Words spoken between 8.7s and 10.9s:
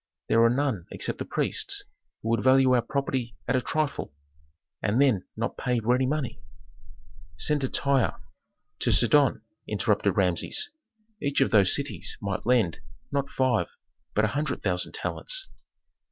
to Sidon," interrupted Rameses.